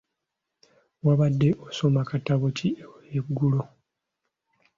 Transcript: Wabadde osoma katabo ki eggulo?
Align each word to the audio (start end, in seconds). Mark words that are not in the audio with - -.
Wabadde 1.05 1.47
osoma 1.67 2.01
katabo 2.09 2.47
ki 2.57 2.69
eggulo? 3.17 3.61